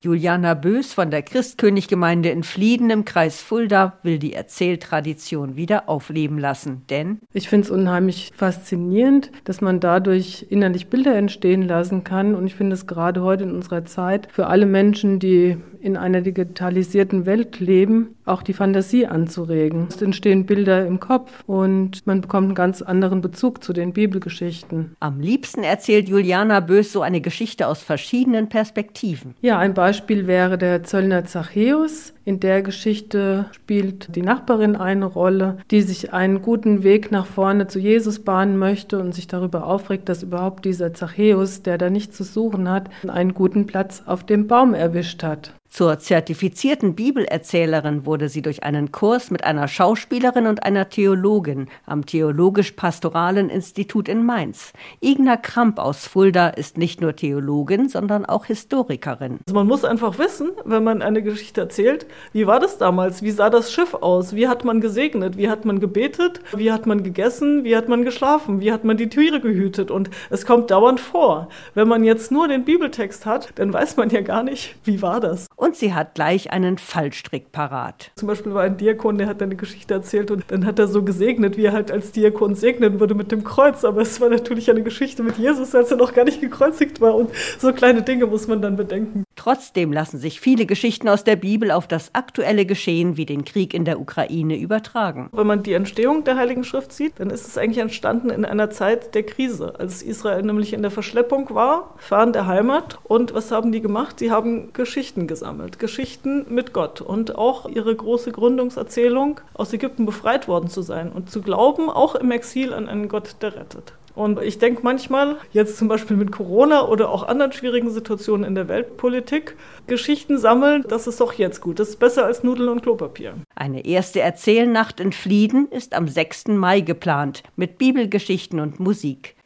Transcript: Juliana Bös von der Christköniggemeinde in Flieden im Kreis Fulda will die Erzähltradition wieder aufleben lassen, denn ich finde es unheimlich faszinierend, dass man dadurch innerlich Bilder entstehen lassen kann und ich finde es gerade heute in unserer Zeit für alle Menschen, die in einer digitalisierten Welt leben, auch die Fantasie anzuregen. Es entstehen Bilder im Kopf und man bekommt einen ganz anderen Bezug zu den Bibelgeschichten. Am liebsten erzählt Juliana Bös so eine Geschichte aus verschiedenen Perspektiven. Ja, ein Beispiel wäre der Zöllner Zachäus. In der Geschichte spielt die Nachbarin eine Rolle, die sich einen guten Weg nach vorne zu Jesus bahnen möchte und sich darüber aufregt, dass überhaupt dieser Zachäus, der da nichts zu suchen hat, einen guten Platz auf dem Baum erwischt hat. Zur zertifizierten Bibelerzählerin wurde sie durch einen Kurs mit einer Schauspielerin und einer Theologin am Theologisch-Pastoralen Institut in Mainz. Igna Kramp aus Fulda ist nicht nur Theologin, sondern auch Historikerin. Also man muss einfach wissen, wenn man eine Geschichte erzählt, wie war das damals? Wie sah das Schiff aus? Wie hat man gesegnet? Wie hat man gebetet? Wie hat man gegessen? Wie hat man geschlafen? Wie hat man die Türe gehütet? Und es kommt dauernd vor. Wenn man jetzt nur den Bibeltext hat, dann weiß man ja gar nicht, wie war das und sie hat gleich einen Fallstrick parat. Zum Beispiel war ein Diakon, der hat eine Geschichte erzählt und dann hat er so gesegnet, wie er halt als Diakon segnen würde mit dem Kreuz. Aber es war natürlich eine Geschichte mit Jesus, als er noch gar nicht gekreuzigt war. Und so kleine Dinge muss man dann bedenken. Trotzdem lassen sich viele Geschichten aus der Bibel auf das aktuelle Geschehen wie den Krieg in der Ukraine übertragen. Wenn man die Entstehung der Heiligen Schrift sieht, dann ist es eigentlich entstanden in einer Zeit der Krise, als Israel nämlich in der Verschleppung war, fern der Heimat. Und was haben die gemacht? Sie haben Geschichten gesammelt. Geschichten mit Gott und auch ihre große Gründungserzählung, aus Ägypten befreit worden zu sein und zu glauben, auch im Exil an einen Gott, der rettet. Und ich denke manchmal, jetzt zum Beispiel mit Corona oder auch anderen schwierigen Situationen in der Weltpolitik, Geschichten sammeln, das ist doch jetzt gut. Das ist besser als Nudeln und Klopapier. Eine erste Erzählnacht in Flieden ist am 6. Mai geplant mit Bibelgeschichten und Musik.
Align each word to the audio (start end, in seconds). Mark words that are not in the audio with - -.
Juliana 0.00 0.54
Bös 0.54 0.92
von 0.92 1.10
der 1.10 1.22
Christköniggemeinde 1.22 2.28
in 2.28 2.44
Flieden 2.44 2.88
im 2.90 3.04
Kreis 3.04 3.42
Fulda 3.42 3.98
will 4.04 4.20
die 4.20 4.32
Erzähltradition 4.32 5.56
wieder 5.56 5.88
aufleben 5.88 6.38
lassen, 6.38 6.82
denn 6.88 7.18
ich 7.32 7.48
finde 7.48 7.64
es 7.64 7.70
unheimlich 7.72 8.30
faszinierend, 8.32 9.32
dass 9.42 9.60
man 9.60 9.80
dadurch 9.80 10.46
innerlich 10.50 10.86
Bilder 10.86 11.16
entstehen 11.16 11.62
lassen 11.62 12.04
kann 12.04 12.36
und 12.36 12.46
ich 12.46 12.54
finde 12.54 12.74
es 12.74 12.86
gerade 12.86 13.22
heute 13.22 13.42
in 13.42 13.50
unserer 13.50 13.86
Zeit 13.86 14.28
für 14.30 14.46
alle 14.46 14.66
Menschen, 14.66 15.18
die 15.18 15.56
in 15.80 15.96
einer 15.96 16.20
digitalisierten 16.20 17.24
Welt 17.26 17.58
leben, 17.60 18.16
auch 18.24 18.42
die 18.42 18.52
Fantasie 18.52 19.06
anzuregen. 19.06 19.86
Es 19.88 20.02
entstehen 20.02 20.44
Bilder 20.44 20.84
im 20.86 20.98
Kopf 20.98 21.44
und 21.46 22.04
man 22.04 22.20
bekommt 22.20 22.46
einen 22.46 22.54
ganz 22.56 22.82
anderen 22.82 23.20
Bezug 23.20 23.62
zu 23.62 23.72
den 23.72 23.92
Bibelgeschichten. 23.92 24.96
Am 24.98 25.20
liebsten 25.20 25.62
erzählt 25.62 26.08
Juliana 26.08 26.58
Bös 26.58 26.92
so 26.92 27.02
eine 27.02 27.20
Geschichte 27.20 27.68
aus 27.68 27.80
verschiedenen 27.80 28.48
Perspektiven. 28.48 29.34
Ja, 29.40 29.58
ein 29.58 29.72
Beispiel 29.72 29.87
wäre 30.26 30.58
der 30.58 30.82
Zöllner 30.82 31.24
Zachäus. 31.24 32.12
In 32.24 32.40
der 32.40 32.62
Geschichte 32.62 33.46
spielt 33.52 34.14
die 34.14 34.22
Nachbarin 34.22 34.76
eine 34.76 35.06
Rolle, 35.06 35.58
die 35.70 35.80
sich 35.80 36.12
einen 36.12 36.42
guten 36.42 36.82
Weg 36.82 37.10
nach 37.10 37.24
vorne 37.24 37.68
zu 37.68 37.78
Jesus 37.78 38.18
bahnen 38.18 38.58
möchte 38.58 38.98
und 38.98 39.14
sich 39.14 39.28
darüber 39.28 39.66
aufregt, 39.66 40.10
dass 40.10 40.22
überhaupt 40.22 40.66
dieser 40.66 40.92
Zachäus, 40.92 41.62
der 41.62 41.78
da 41.78 41.88
nichts 41.88 42.18
zu 42.18 42.24
suchen 42.24 42.70
hat, 42.70 42.90
einen 43.06 43.32
guten 43.32 43.66
Platz 43.66 44.02
auf 44.04 44.24
dem 44.24 44.46
Baum 44.46 44.74
erwischt 44.74 45.22
hat. 45.22 45.54
Zur 45.70 45.98
zertifizierten 45.98 46.94
Bibelerzählerin 46.94 48.06
wurde 48.06 48.30
sie 48.30 48.40
durch 48.40 48.62
einen 48.62 48.90
Kurs 48.90 49.30
mit 49.30 49.44
einer 49.44 49.68
Schauspielerin 49.68 50.46
und 50.46 50.62
einer 50.62 50.88
Theologin 50.88 51.68
am 51.84 52.06
Theologisch-Pastoralen 52.06 53.50
Institut 53.50 54.08
in 54.08 54.24
Mainz. 54.24 54.72
Igna 55.00 55.36
Kramp 55.36 55.78
aus 55.78 56.06
Fulda 56.06 56.48
ist 56.48 56.78
nicht 56.78 57.02
nur 57.02 57.14
Theologin, 57.14 57.90
sondern 57.90 58.24
auch 58.24 58.46
Historikerin. 58.46 59.40
Also 59.46 59.54
man 59.54 59.66
muss 59.66 59.84
einfach 59.84 60.18
wissen, 60.18 60.52
wenn 60.64 60.82
man 60.82 61.02
eine 61.02 61.22
Geschichte 61.22 61.60
erzählt, 61.60 62.06
wie 62.32 62.46
war 62.46 62.60
das 62.60 62.78
damals? 62.78 63.22
Wie 63.22 63.30
sah 63.30 63.50
das 63.50 63.70
Schiff 63.70 63.92
aus? 63.92 64.34
Wie 64.34 64.48
hat 64.48 64.64
man 64.64 64.80
gesegnet? 64.80 65.36
Wie 65.36 65.50
hat 65.50 65.66
man 65.66 65.80
gebetet? 65.80 66.40
Wie 66.56 66.72
hat 66.72 66.86
man 66.86 67.02
gegessen? 67.02 67.62
Wie 67.64 67.76
hat 67.76 67.88
man 67.88 68.04
geschlafen? 68.04 68.60
Wie 68.60 68.72
hat 68.72 68.84
man 68.84 68.96
die 68.96 69.10
Türe 69.10 69.40
gehütet? 69.40 69.90
Und 69.90 70.08
es 70.30 70.46
kommt 70.46 70.70
dauernd 70.70 70.98
vor. 70.98 71.50
Wenn 71.74 71.88
man 71.88 72.04
jetzt 72.04 72.32
nur 72.32 72.48
den 72.48 72.64
Bibeltext 72.64 73.26
hat, 73.26 73.50
dann 73.56 73.72
weiß 73.72 73.98
man 73.98 74.08
ja 74.08 74.22
gar 74.22 74.42
nicht, 74.42 74.74
wie 74.84 75.02
war 75.02 75.20
das 75.20 75.46
und 75.58 75.74
sie 75.74 75.92
hat 75.92 76.14
gleich 76.14 76.52
einen 76.52 76.78
Fallstrick 76.78 77.50
parat. 77.50 78.12
Zum 78.14 78.28
Beispiel 78.28 78.54
war 78.54 78.62
ein 78.62 78.76
Diakon, 78.76 79.18
der 79.18 79.26
hat 79.26 79.42
eine 79.42 79.56
Geschichte 79.56 79.92
erzählt 79.92 80.30
und 80.30 80.44
dann 80.48 80.64
hat 80.64 80.78
er 80.78 80.86
so 80.86 81.02
gesegnet, 81.02 81.56
wie 81.56 81.64
er 81.64 81.72
halt 81.72 81.90
als 81.90 82.12
Diakon 82.12 82.54
segnen 82.54 83.00
würde 83.00 83.16
mit 83.16 83.32
dem 83.32 83.42
Kreuz. 83.42 83.84
Aber 83.84 84.00
es 84.00 84.20
war 84.20 84.28
natürlich 84.28 84.70
eine 84.70 84.84
Geschichte 84.84 85.24
mit 85.24 85.36
Jesus, 85.36 85.74
als 85.74 85.90
er 85.90 85.96
noch 85.96 86.14
gar 86.14 86.24
nicht 86.24 86.40
gekreuzigt 86.40 87.00
war. 87.00 87.16
Und 87.16 87.30
so 87.58 87.72
kleine 87.72 88.02
Dinge 88.02 88.26
muss 88.26 88.46
man 88.46 88.62
dann 88.62 88.76
bedenken. 88.76 89.24
Trotzdem 89.38 89.92
lassen 89.92 90.18
sich 90.18 90.40
viele 90.40 90.66
Geschichten 90.66 91.08
aus 91.08 91.22
der 91.22 91.36
Bibel 91.36 91.70
auf 91.70 91.86
das 91.86 92.12
aktuelle 92.12 92.66
Geschehen 92.66 93.16
wie 93.16 93.24
den 93.24 93.44
Krieg 93.44 93.72
in 93.72 93.84
der 93.84 94.00
Ukraine 94.00 94.58
übertragen. 94.58 95.28
Wenn 95.30 95.46
man 95.46 95.62
die 95.62 95.74
Entstehung 95.74 96.24
der 96.24 96.36
Heiligen 96.36 96.64
Schrift 96.64 96.92
sieht, 96.92 97.20
dann 97.20 97.30
ist 97.30 97.46
es 97.46 97.56
eigentlich 97.56 97.78
entstanden 97.78 98.30
in 98.30 98.44
einer 98.44 98.70
Zeit 98.70 99.14
der 99.14 99.22
Krise, 99.22 99.78
als 99.78 100.02
Israel 100.02 100.42
nämlich 100.42 100.72
in 100.72 100.82
der 100.82 100.90
Verschleppung 100.90 101.54
war, 101.54 101.94
fern 101.98 102.32
der 102.32 102.48
Heimat. 102.48 102.98
Und 103.04 103.32
was 103.32 103.52
haben 103.52 103.70
die 103.70 103.80
gemacht? 103.80 104.18
Sie 104.18 104.32
haben 104.32 104.72
Geschichten 104.72 105.28
gesammelt. 105.28 105.78
Geschichten 105.78 106.46
mit 106.48 106.72
Gott 106.72 107.00
und 107.00 107.36
auch 107.36 107.68
ihre 107.68 107.94
große 107.94 108.32
Gründungserzählung, 108.32 109.40
aus 109.54 109.72
Ägypten 109.72 110.04
befreit 110.04 110.48
worden 110.48 110.68
zu 110.68 110.82
sein 110.82 111.12
und 111.12 111.30
zu 111.30 111.42
glauben, 111.42 111.90
auch 111.90 112.16
im 112.16 112.32
Exil 112.32 112.74
an 112.74 112.88
einen 112.88 113.08
Gott, 113.08 113.36
der 113.40 113.54
rettet. 113.54 113.92
Und 114.18 114.42
ich 114.42 114.58
denke 114.58 114.80
manchmal, 114.82 115.36
jetzt 115.52 115.76
zum 115.76 115.86
Beispiel 115.86 116.16
mit 116.16 116.32
Corona 116.32 116.88
oder 116.88 117.08
auch 117.10 117.28
anderen 117.28 117.52
schwierigen 117.52 117.88
Situationen 117.88 118.44
in 118.44 118.56
der 118.56 118.66
Weltpolitik, 118.66 119.54
Geschichten 119.86 120.38
sammeln, 120.38 120.84
das 120.88 121.06
ist 121.06 121.20
doch 121.20 121.34
jetzt 121.34 121.60
gut. 121.60 121.78
Das 121.78 121.90
ist 121.90 122.00
besser 122.00 122.24
als 122.24 122.42
Nudeln 122.42 122.68
und 122.68 122.82
Klopapier. 122.82 123.34
Eine 123.54 123.86
erste 123.86 124.18
Erzählnacht 124.18 124.98
in 124.98 125.12
Flieden 125.12 125.68
ist 125.70 125.94
am 125.94 126.08
6. 126.08 126.48
Mai 126.48 126.80
geplant 126.80 127.44
mit 127.54 127.78
Bibelgeschichten 127.78 128.58
und 128.58 128.80
Musik. 128.80 129.36